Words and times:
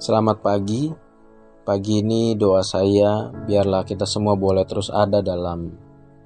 Selamat 0.00 0.40
pagi. 0.40 0.88
Pagi 1.60 2.00
ini 2.00 2.32
doa 2.32 2.64
saya 2.64 3.28
biarlah 3.28 3.84
kita 3.84 4.08
semua 4.08 4.32
boleh 4.32 4.64
terus 4.64 4.88
ada 4.88 5.20
dalam 5.20 5.76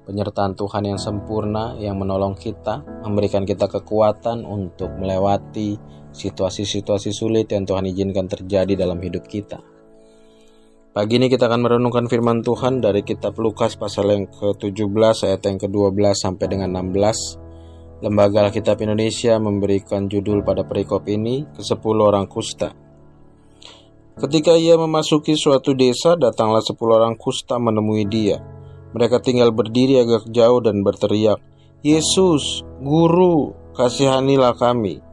penyertaan 0.07 0.55
Tuhan 0.55 0.87
yang 0.87 0.95
sempurna 0.95 1.75
yang 1.75 1.99
menolong 1.99 2.39
kita, 2.39 2.87
memberikan 3.03 3.43
kita 3.43 3.67
kekuatan 3.67 4.47
untuk 4.47 4.95
melewati 4.95 5.75
situasi-situasi 6.07 7.11
sulit 7.11 7.51
yang 7.51 7.67
Tuhan 7.67 7.83
izinkan 7.91 8.31
terjadi 8.31 8.79
dalam 8.79 8.95
hidup 9.03 9.27
kita. 9.27 9.59
Pagi 10.95 11.19
ini 11.19 11.27
kita 11.27 11.51
akan 11.51 11.67
merenungkan 11.67 12.07
firman 12.07 12.47
Tuhan 12.47 12.79
dari 12.79 13.03
kitab 13.03 13.35
Lukas 13.43 13.75
pasal 13.75 14.07
yang 14.07 14.31
ke-17 14.31 15.27
ayat 15.27 15.43
yang 15.51 15.59
ke-12 15.59 16.15
sampai 16.15 16.47
dengan 16.47 16.79
16. 16.79 18.07
Lembaga 18.07 18.47
Alkitab 18.47 18.79
Indonesia 18.87 19.35
memberikan 19.35 20.07
judul 20.07 20.47
pada 20.47 20.63
perikop 20.63 21.03
ini 21.11 21.43
ke-10 21.51 21.97
orang 21.99 22.31
kusta. 22.31 22.84
Ketika 24.15 24.55
ia 24.55 24.79
memasuki 24.79 25.35
suatu 25.35 25.75
desa, 25.75 26.15
datanglah 26.15 26.63
sepuluh 26.63 27.03
orang 27.03 27.19
kusta 27.19 27.59
menemui 27.59 28.07
dia. 28.07 28.39
Mereka 28.95 29.19
tinggal 29.19 29.51
berdiri 29.51 29.99
agak 29.99 30.31
jauh 30.31 30.63
dan 30.63 30.87
berteriak, 30.87 31.43
Yesus, 31.83 32.63
Guru, 32.79 33.51
kasihanilah 33.75 34.55
kami. 34.55 35.03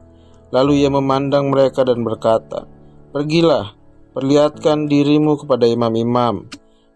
Lalu 0.55 0.87
ia 0.87 0.89
memandang 0.89 1.51
mereka 1.51 1.83
dan 1.83 1.99
berkata, 2.07 2.63
Pergilah, 3.11 3.75
perlihatkan 4.15 4.87
dirimu 4.87 5.35
kepada 5.35 5.67
imam-imam. 5.67 6.47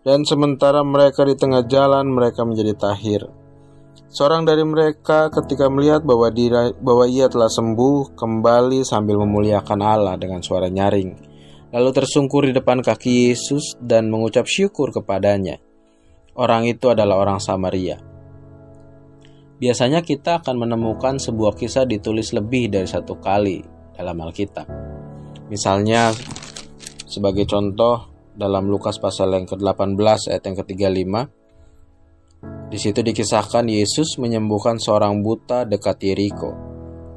Dan 0.07 0.23
sementara 0.23 0.87
mereka 0.87 1.27
di 1.27 1.35
tengah 1.35 1.67
jalan, 1.67 2.07
mereka 2.07 2.47
menjadi 2.47 2.71
tahir. 2.87 3.27
Seorang 4.07 4.47
dari 4.47 4.63
mereka 4.63 5.27
ketika 5.27 5.67
melihat 5.67 6.07
bahwa, 6.07 6.31
dia, 6.31 6.71
bahwa 6.79 7.03
ia 7.03 7.27
telah 7.27 7.51
sembuh, 7.51 8.15
kembali 8.15 8.87
sambil 8.87 9.19
memuliakan 9.27 9.83
Allah 9.83 10.15
dengan 10.15 10.39
suara 10.39 10.71
nyaring 10.71 11.35
lalu 11.71 11.89
tersungkur 11.91 12.47
di 12.47 12.53
depan 12.55 12.79
kaki 12.79 13.31
Yesus 13.31 13.75
dan 13.79 14.07
mengucap 14.07 14.47
syukur 14.47 14.95
kepadanya. 14.95 15.59
Orang 16.37 16.69
itu 16.69 16.93
adalah 16.93 17.17
orang 17.17 17.41
Samaria. 17.41 17.97
Biasanya 19.57 20.05
kita 20.05 20.45
akan 20.45 20.69
menemukan 20.69 21.17
sebuah 21.17 21.57
kisah 21.57 21.89
ditulis 21.89 22.29
lebih 22.29 22.69
dari 22.69 22.85
satu 22.85 23.17
kali 23.17 23.65
dalam 23.97 24.21
Alkitab. 24.21 24.69
Misalnya, 25.49 26.13
sebagai 27.09 27.49
contoh 27.49 28.05
dalam 28.37 28.69
Lukas 28.69 29.01
pasal 29.01 29.33
yang 29.33 29.49
ke-18 29.49 30.29
ayat 30.29 30.43
yang 30.45 30.57
ke-35, 30.61 31.09
di 32.69 32.77
situ 32.77 32.99
dikisahkan 33.01 33.65
Yesus 33.65 34.21
menyembuhkan 34.21 34.77
seorang 34.77 35.25
buta 35.25 35.65
dekat 35.65 36.05
Yeriko. 36.05 36.66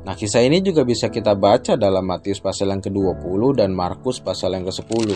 Nah, 0.01 0.17
kisah 0.17 0.41
ini 0.41 0.65
juga 0.65 0.81
bisa 0.89 1.13
kita 1.13 1.37
baca 1.37 1.77
dalam 1.77 2.09
Matius 2.09 2.41
pasal 2.41 2.73
yang 2.73 2.81
ke-20 2.81 3.61
dan 3.61 3.77
Markus 3.77 4.17
pasal 4.25 4.57
yang 4.57 4.65
ke-10. 4.65 5.13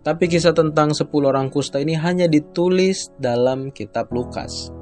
Tapi 0.00 0.24
kisah 0.30 0.56
tentang 0.56 0.96
10 0.96 1.10
orang 1.26 1.52
kusta 1.52 1.82
ini 1.82 1.98
hanya 1.98 2.30
ditulis 2.30 3.12
dalam 3.20 3.74
kitab 3.74 4.08
Lukas. 4.14 4.72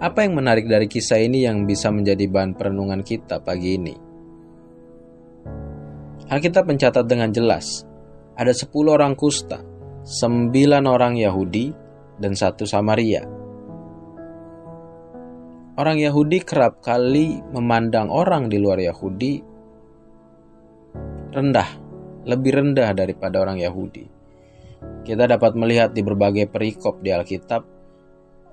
Apa 0.00 0.24
yang 0.24 0.40
menarik 0.40 0.70
dari 0.70 0.88
kisah 0.88 1.20
ini 1.20 1.44
yang 1.44 1.68
bisa 1.68 1.92
menjadi 1.92 2.24
bahan 2.30 2.56
perenungan 2.56 3.04
kita 3.04 3.44
pagi 3.44 3.76
ini? 3.76 3.94
Alkitab 6.26 6.64
mencatat 6.64 7.04
dengan 7.04 7.28
jelas, 7.28 7.84
ada 8.40 8.56
10 8.56 8.72
orang 8.88 9.12
kusta, 9.12 9.60
9 10.06 10.54
orang 10.86 11.18
Yahudi, 11.18 11.76
dan 12.16 12.32
satu 12.32 12.64
Samaria. 12.64 13.35
Orang 15.76 16.00
Yahudi 16.00 16.40
kerap 16.40 16.80
kali 16.80 17.36
memandang 17.52 18.08
orang 18.08 18.48
di 18.48 18.56
luar 18.56 18.80
Yahudi 18.80 19.44
rendah, 21.36 21.68
lebih 22.24 22.52
rendah 22.56 22.96
daripada 22.96 23.44
orang 23.44 23.60
Yahudi. 23.60 24.08
Kita 25.04 25.28
dapat 25.28 25.52
melihat 25.52 25.92
di 25.92 26.00
berbagai 26.00 26.48
perikop 26.48 27.04
di 27.04 27.12
Alkitab, 27.12 27.60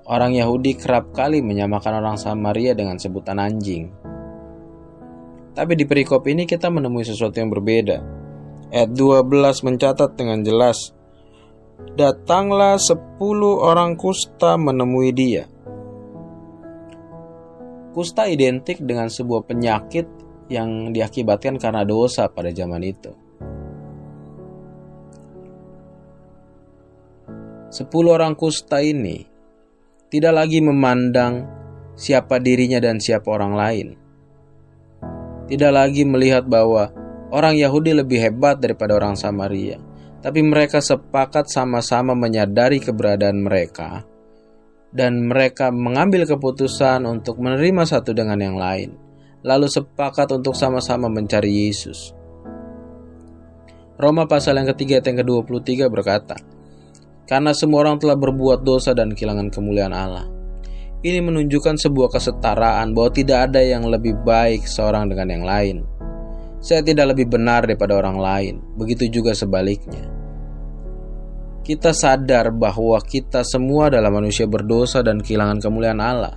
orang 0.04 0.36
Yahudi 0.36 0.76
kerap 0.76 1.16
kali 1.16 1.40
menyamakan 1.40 2.04
orang 2.04 2.20
Samaria 2.20 2.76
dengan 2.76 3.00
sebutan 3.00 3.40
anjing. 3.40 3.88
Tapi 5.56 5.72
di 5.80 5.88
perikop 5.88 6.28
ini 6.28 6.44
kita 6.44 6.68
menemui 6.68 7.08
sesuatu 7.08 7.40
yang 7.40 7.48
berbeda. 7.48 8.04
Ayat 8.68 8.92
12 8.92 9.64
mencatat 9.64 10.12
dengan 10.12 10.44
jelas, 10.44 10.92
Datanglah 11.96 12.76
sepuluh 12.76 13.64
orang 13.64 13.96
kusta 13.96 14.60
menemui 14.60 15.08
dia 15.16 15.53
Kusta 17.94 18.26
identik 18.26 18.82
dengan 18.82 19.06
sebuah 19.06 19.46
penyakit 19.46 20.02
yang 20.50 20.90
diakibatkan 20.90 21.62
karena 21.62 21.86
dosa 21.86 22.26
pada 22.26 22.50
zaman 22.50 22.82
itu. 22.82 23.14
Sepuluh 27.70 28.18
orang 28.18 28.34
kusta 28.34 28.82
ini 28.82 29.22
tidak 30.10 30.34
lagi 30.34 30.58
memandang 30.58 31.46
siapa 31.94 32.42
dirinya 32.42 32.82
dan 32.82 32.98
siapa 32.98 33.30
orang 33.30 33.54
lain. 33.54 33.88
Tidak 35.46 35.70
lagi 35.70 36.02
melihat 36.02 36.50
bahwa 36.50 36.90
orang 37.30 37.54
Yahudi 37.54 37.94
lebih 37.94 38.18
hebat 38.18 38.58
daripada 38.58 38.98
orang 38.98 39.14
Samaria, 39.14 39.78
tapi 40.18 40.42
mereka 40.42 40.82
sepakat 40.82 41.46
sama-sama 41.46 42.18
menyadari 42.18 42.82
keberadaan 42.82 43.42
mereka 43.42 44.02
dan 44.94 45.26
mereka 45.26 45.74
mengambil 45.74 46.22
keputusan 46.22 47.02
untuk 47.02 47.42
menerima 47.42 47.82
satu 47.82 48.14
dengan 48.14 48.38
yang 48.38 48.54
lain, 48.54 48.94
lalu 49.42 49.66
sepakat 49.66 50.30
untuk 50.30 50.54
sama-sama 50.54 51.10
mencari 51.10 51.66
Yesus. 51.66 52.14
Roma 53.98 54.30
pasal 54.30 54.62
yang 54.62 54.70
ketiga 54.70 55.02
ayat 55.02 55.10
yang 55.10 55.18
ke-23 55.26 55.90
berkata, 55.90 56.38
Karena 57.26 57.50
semua 57.50 57.82
orang 57.82 57.98
telah 57.98 58.14
berbuat 58.14 58.62
dosa 58.62 58.94
dan 58.94 59.10
kehilangan 59.10 59.50
kemuliaan 59.50 59.94
Allah. 59.94 60.30
Ini 61.04 61.20
menunjukkan 61.20 61.76
sebuah 61.76 62.08
kesetaraan 62.14 62.94
bahwa 62.94 63.10
tidak 63.12 63.50
ada 63.50 63.60
yang 63.60 63.84
lebih 63.84 64.16
baik 64.24 64.64
seorang 64.64 65.10
dengan 65.10 65.28
yang 65.28 65.44
lain. 65.44 65.76
Saya 66.64 66.80
tidak 66.80 67.12
lebih 67.12 67.28
benar 67.28 67.68
daripada 67.68 67.98
orang 68.00 68.16
lain, 68.16 68.54
begitu 68.80 69.10
juga 69.12 69.36
sebaliknya 69.36 70.13
kita 71.64 71.96
sadar 71.96 72.52
bahwa 72.52 73.00
kita 73.00 73.40
semua 73.40 73.88
adalah 73.88 74.12
manusia 74.12 74.44
berdosa 74.44 75.00
dan 75.00 75.24
kehilangan 75.24 75.64
kemuliaan 75.64 75.98
Allah. 76.04 76.36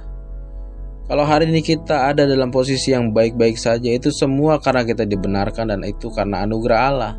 Kalau 1.08 1.24
hari 1.28 1.52
ini 1.52 1.60
kita 1.60 2.08
ada 2.08 2.24
dalam 2.24 2.48
posisi 2.48 2.96
yang 2.96 3.12
baik-baik 3.12 3.60
saja, 3.60 3.92
itu 3.92 4.08
semua 4.12 4.60
karena 4.64 4.88
kita 4.88 5.04
dibenarkan 5.04 5.76
dan 5.76 5.84
itu 5.84 6.08
karena 6.12 6.48
anugerah 6.48 6.80
Allah. 6.92 7.14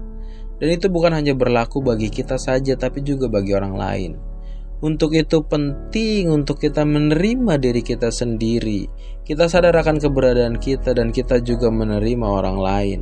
Dan 0.57 0.73
itu 0.73 0.89
bukan 0.89 1.13
hanya 1.13 1.37
berlaku 1.37 1.85
bagi 1.85 2.09
kita 2.09 2.41
saja, 2.41 2.77
tapi 2.77 3.05
juga 3.05 3.29
bagi 3.29 3.53
orang 3.53 3.75
lain. 3.77 4.13
Untuk 4.79 5.17
itu 5.17 5.43
penting 5.43 6.31
untuk 6.31 6.63
kita 6.63 6.87
menerima 6.87 7.59
diri 7.59 7.83
kita 7.83 8.15
sendiri. 8.15 8.87
Kita 9.27 9.51
sadar 9.51 9.75
akan 9.75 9.99
keberadaan 9.99 10.57
kita 10.57 10.95
dan 10.95 11.11
kita 11.11 11.43
juga 11.43 11.67
menerima 11.67 12.23
orang 12.23 12.59
lain. 12.61 13.01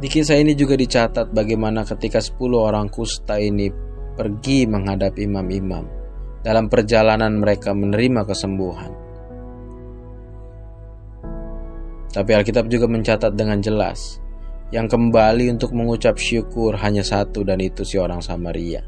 Di 0.00 0.08
kisah 0.08 0.40
ini 0.40 0.56
juga 0.56 0.80
dicatat 0.80 1.28
bagaimana 1.36 1.84
ketika 1.84 2.24
10 2.24 2.40
orang 2.56 2.88
kusta 2.88 3.36
ini 3.36 3.68
pergi 4.16 4.64
menghadap 4.64 5.20
imam-imam 5.20 5.84
dalam 6.40 6.72
perjalanan 6.72 7.36
mereka 7.36 7.76
menerima 7.76 8.24
kesembuhan. 8.24 8.92
Tapi 12.16 12.30
Alkitab 12.32 12.72
juga 12.72 12.88
mencatat 12.88 13.36
dengan 13.36 13.60
jelas 13.60 14.24
yang 14.72 14.88
kembali 14.88 15.52
untuk 15.52 15.76
mengucap 15.76 16.16
syukur 16.16 16.80
hanya 16.80 17.04
satu 17.04 17.44
dan 17.44 17.60
itu 17.60 17.84
si 17.84 18.00
orang 18.00 18.24
Samaria. 18.24 18.80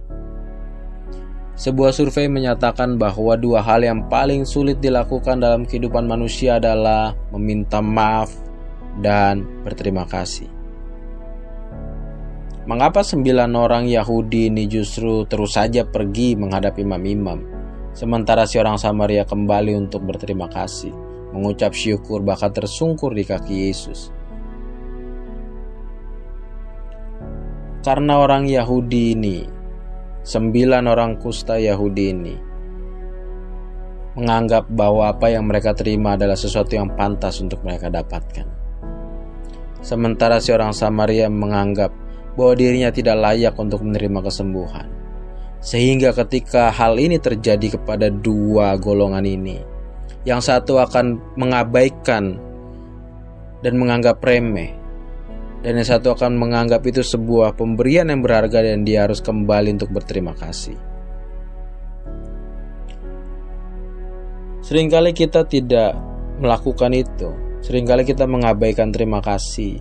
Sebuah 1.52 1.92
survei 1.92 2.32
menyatakan 2.32 2.96
bahwa 2.96 3.36
dua 3.36 3.60
hal 3.60 3.84
yang 3.84 4.08
paling 4.08 4.48
sulit 4.48 4.80
dilakukan 4.80 5.44
dalam 5.44 5.68
kehidupan 5.68 6.08
manusia 6.08 6.56
adalah 6.56 7.12
meminta 7.36 7.84
maaf 7.84 8.32
dan 9.04 9.44
berterima 9.60 10.08
kasih. 10.08 10.61
Mengapa 12.62 13.02
sembilan 13.02 13.58
orang 13.58 13.90
Yahudi 13.90 14.46
ini 14.46 14.70
justru 14.70 15.26
terus 15.26 15.58
saja 15.58 15.82
pergi 15.82 16.38
menghadapi 16.38 16.86
imam-imam, 16.86 17.42
sementara 17.90 18.46
si 18.46 18.54
orang 18.54 18.78
Samaria 18.78 19.26
kembali 19.26 19.74
untuk 19.74 20.06
berterima 20.06 20.46
kasih, 20.46 20.94
mengucap 21.34 21.74
syukur 21.74 22.22
bahkan 22.22 22.54
tersungkur 22.54 23.18
di 23.18 23.26
kaki 23.26 23.66
Yesus? 23.66 24.14
Karena 27.82 28.22
orang 28.22 28.46
Yahudi 28.46 29.18
ini, 29.18 29.42
sembilan 30.22 30.86
orang 30.86 31.18
kusta 31.18 31.58
Yahudi 31.58 32.04
ini, 32.14 32.34
menganggap 34.14 34.70
bahwa 34.70 35.10
apa 35.10 35.34
yang 35.34 35.50
mereka 35.50 35.74
terima 35.74 36.14
adalah 36.14 36.38
sesuatu 36.38 36.78
yang 36.78 36.94
pantas 36.94 37.42
untuk 37.42 37.58
mereka 37.66 37.90
dapatkan. 37.90 38.46
Sementara 39.82 40.38
si 40.38 40.54
orang 40.54 40.70
Samaria 40.70 41.26
menganggap 41.26 42.01
bahwa 42.34 42.52
dirinya 42.56 42.90
tidak 42.92 43.16
layak 43.18 43.54
untuk 43.56 43.84
menerima 43.84 44.20
kesembuhan. 44.24 44.88
Sehingga 45.62 46.10
ketika 46.10 46.74
hal 46.74 46.98
ini 46.98 47.22
terjadi 47.22 47.78
kepada 47.78 48.10
dua 48.10 48.74
golongan 48.80 49.22
ini, 49.22 49.62
yang 50.26 50.42
satu 50.42 50.82
akan 50.82 51.18
mengabaikan 51.38 52.38
dan 53.62 53.74
menganggap 53.78 54.18
remeh. 54.22 54.74
Dan 55.62 55.78
yang 55.78 55.86
satu 55.86 56.18
akan 56.18 56.34
menganggap 56.34 56.82
itu 56.82 57.06
sebuah 57.06 57.54
pemberian 57.54 58.10
yang 58.10 58.18
berharga 58.18 58.66
dan 58.66 58.82
dia 58.82 59.06
harus 59.06 59.22
kembali 59.22 59.78
untuk 59.78 59.94
berterima 59.94 60.34
kasih. 60.34 60.74
Seringkali 64.66 65.14
kita 65.14 65.46
tidak 65.46 65.94
melakukan 66.42 66.90
itu. 66.90 67.30
Seringkali 67.62 68.02
kita 68.02 68.26
mengabaikan 68.26 68.90
terima 68.90 69.22
kasih, 69.22 69.78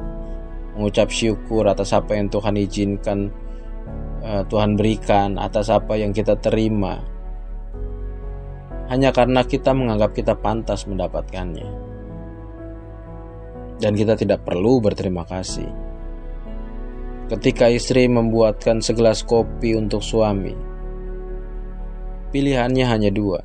mengucap 0.81 1.13
syukur 1.13 1.69
atas 1.69 1.93
apa 1.93 2.17
yang 2.17 2.25
Tuhan 2.25 2.57
izinkan, 2.57 3.29
eh, 4.25 4.41
Tuhan 4.49 4.73
berikan, 4.73 5.37
atas 5.37 5.69
apa 5.69 5.93
yang 5.93 6.09
kita 6.09 6.41
terima, 6.41 6.97
hanya 8.89 9.13
karena 9.13 9.45
kita 9.45 9.77
menganggap 9.77 10.17
kita 10.17 10.33
pantas 10.41 10.89
mendapatkannya 10.89 11.69
dan 13.77 13.93
kita 13.93 14.17
tidak 14.17 14.41
perlu 14.41 14.81
berterima 14.81 15.21
kasih. 15.21 15.69
Ketika 17.29 17.69
istri 17.71 18.09
membuatkan 18.09 18.83
segelas 18.83 19.21
kopi 19.21 19.77
untuk 19.77 20.01
suami, 20.01 20.51
pilihannya 22.33 22.85
hanya 22.89 23.13
dua. 23.13 23.39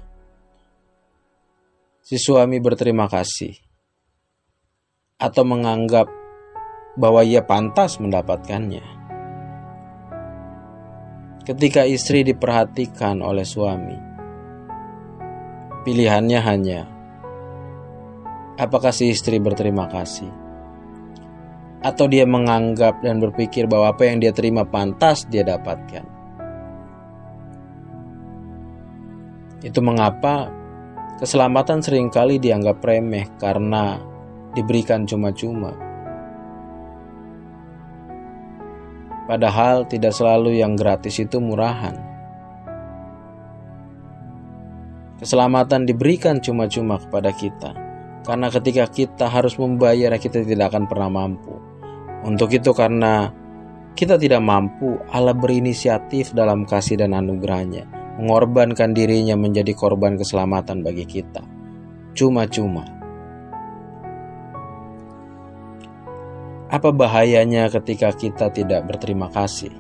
Si 2.02 2.18
suami 2.18 2.58
berterima 2.58 3.06
kasih 3.06 3.54
atau 5.22 5.42
menganggap 5.46 6.25
bahwa 6.96 7.20
ia 7.22 7.44
pantas 7.44 8.00
mendapatkannya. 8.00 8.84
Ketika 11.46 11.86
istri 11.86 12.26
diperhatikan 12.26 13.22
oleh 13.22 13.46
suami, 13.46 13.94
pilihannya 15.86 16.40
hanya 16.42 16.96
Apakah 18.56 18.88
si 18.88 19.12
istri 19.12 19.36
berterima 19.36 19.84
kasih? 19.84 20.32
Atau 21.84 22.08
dia 22.08 22.24
menganggap 22.24 23.04
dan 23.04 23.20
berpikir 23.20 23.68
bahwa 23.68 23.92
apa 23.92 24.08
yang 24.08 24.16
dia 24.16 24.32
terima 24.32 24.64
pantas 24.64 25.28
dia 25.28 25.44
dapatkan? 25.44 26.08
Itu 29.60 29.84
mengapa 29.84 30.48
keselamatan 31.20 31.84
sering 31.84 32.08
kali 32.08 32.40
dianggap 32.40 32.80
remeh 32.80 33.28
karena 33.36 34.00
diberikan 34.56 35.04
cuma-cuma. 35.04 35.85
Padahal 39.26 39.84
tidak 39.90 40.14
selalu 40.14 40.62
yang 40.62 40.78
gratis 40.78 41.18
itu 41.18 41.42
murahan. 41.42 41.98
Keselamatan 45.18 45.84
diberikan 45.88 46.38
cuma-cuma 46.38 47.00
kepada 47.02 47.34
kita 47.34 47.86
karena 48.26 48.50
ketika 48.50 48.90
kita 48.90 49.30
harus 49.30 49.54
membayar, 49.54 50.10
kita 50.18 50.42
tidak 50.42 50.74
akan 50.74 50.90
pernah 50.90 51.06
mampu. 51.06 51.54
Untuk 52.26 52.50
itu 52.50 52.74
karena 52.74 53.30
kita 53.94 54.18
tidak 54.18 54.42
mampu, 54.42 54.98
Allah 55.14 55.30
berinisiatif 55.30 56.34
dalam 56.34 56.66
kasih 56.66 56.98
dan 56.98 57.14
anugerahnya, 57.14 57.86
mengorbankan 58.18 58.98
dirinya 58.98 59.38
menjadi 59.38 59.70
korban 59.78 60.18
keselamatan 60.18 60.82
bagi 60.82 61.06
kita. 61.06 61.38
Cuma-cuma. 62.18 62.95
Apa 66.66 66.90
bahayanya 66.90 67.70
ketika 67.70 68.10
kita 68.10 68.50
tidak 68.50 68.90
berterima 68.90 69.30
kasih? 69.30 69.70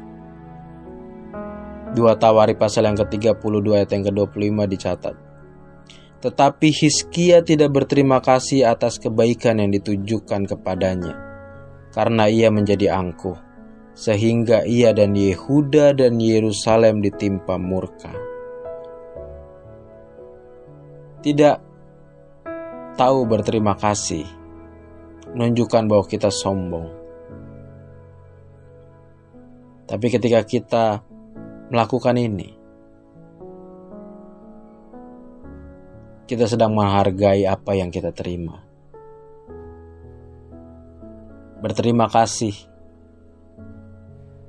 Dua 1.98 2.14
Tawari 2.14 2.54
pasal 2.54 2.86
yang 2.86 2.94
ke-32 2.94 3.66
ayat 3.74 3.90
yang 3.90 4.06
ke-25 4.06 4.58
dicatat. 4.70 5.16
Tetapi 6.22 6.68
Hiskia 6.70 7.42
tidak 7.42 7.74
berterima 7.74 8.22
kasih 8.22 8.70
atas 8.70 9.02
kebaikan 9.02 9.58
yang 9.58 9.74
ditujukan 9.74 10.46
kepadanya, 10.46 11.18
karena 11.90 12.30
ia 12.30 12.54
menjadi 12.54 12.94
angkuh, 12.94 13.34
sehingga 13.98 14.62
ia 14.62 14.94
dan 14.94 15.18
Yehuda 15.18 15.90
dan 15.98 16.22
Yerusalem 16.22 17.02
ditimpa 17.02 17.58
murka. 17.58 18.14
Tidak 21.26 21.56
tahu 22.94 23.18
berterima 23.26 23.74
kasih, 23.74 24.22
menunjukkan 25.36 25.84
bahwa 25.84 26.04
kita 26.08 26.32
sombong. 26.32 26.88
Tapi 29.84 30.06
ketika 30.08 30.40
kita 30.42 31.04
melakukan 31.68 32.16
ini, 32.16 32.56
kita 36.26 36.48
sedang 36.50 36.74
menghargai 36.74 37.44
apa 37.44 37.76
yang 37.76 37.92
kita 37.92 38.10
terima. 38.16 38.64
Berterima 41.60 42.10
kasih 42.10 42.56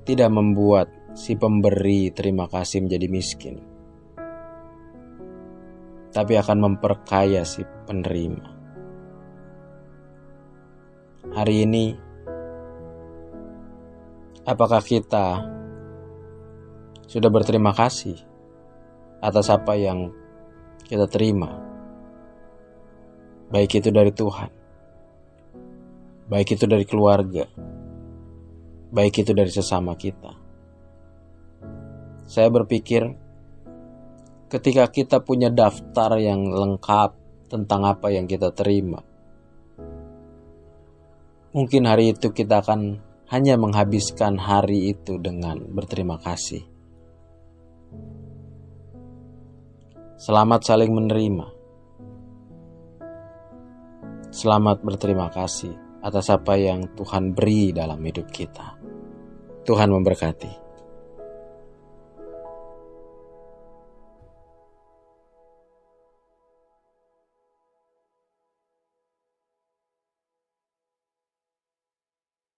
tidak 0.08 0.32
membuat 0.32 0.88
si 1.14 1.36
pemberi 1.36 2.10
terima 2.16 2.48
kasih 2.50 2.88
menjadi 2.88 3.08
miskin, 3.12 3.56
tapi 6.16 6.34
akan 6.40 6.58
memperkaya 6.64 7.46
si 7.46 7.62
penerima. 7.86 8.57
Hari 11.34 11.56
ini, 11.66 11.96
apakah 14.46 14.80
kita 14.80 15.42
sudah 17.08 17.30
berterima 17.32 17.74
kasih 17.74 18.16
atas 19.20 19.50
apa 19.50 19.76
yang 19.76 20.14
kita 20.88 21.10
terima? 21.10 21.68
baik 23.48 23.80
itu 23.80 23.90
dari 23.96 24.12
Tuhan, 24.12 24.52
baik 26.28 26.60
itu 26.60 26.66
dari 26.68 26.84
keluarga, 26.84 27.48
baik 28.92 29.24
itu 29.24 29.32
dari 29.32 29.48
sesama 29.48 29.96
kita. 29.96 30.36
Saya 32.28 32.52
berpikir, 32.52 33.08
ketika 34.52 34.92
kita 34.92 35.24
punya 35.24 35.48
daftar 35.48 36.20
yang 36.20 36.44
lengkap 36.44 37.16
tentang 37.48 37.88
apa 37.88 38.12
yang 38.12 38.28
kita 38.28 38.52
terima, 38.52 39.00
mungkin 41.58 41.90
hari 41.90 42.14
itu 42.14 42.30
kita 42.30 42.62
akan 42.62 43.02
hanya 43.34 43.58
menghabiskan 43.58 44.38
hari 44.38 44.94
itu 44.94 45.18
dengan 45.18 45.58
berterima 45.74 46.22
kasih. 46.22 46.62
Selamat 50.22 50.62
saling 50.62 50.94
menerima. 50.94 51.48
Selamat 54.30 54.86
berterima 54.86 55.34
kasih 55.34 55.74
atas 56.06 56.30
apa 56.30 56.54
yang 56.62 56.94
Tuhan 56.94 57.34
beri 57.34 57.74
dalam 57.74 57.98
hidup 58.06 58.30
kita. 58.30 58.78
Tuhan 59.66 59.90
memberkati. 59.90 60.67